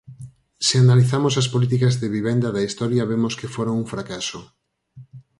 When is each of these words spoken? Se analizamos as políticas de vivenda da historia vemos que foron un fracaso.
Se 0.65 0.75
analizamos 0.83 1.33
as 1.41 1.47
políticas 1.53 1.93
de 2.01 2.07
vivenda 2.15 2.49
da 2.55 2.65
historia 2.67 3.09
vemos 3.11 3.33
que 3.39 3.51
foron 3.55 3.75
un 3.81 3.85
fracaso. 3.93 4.39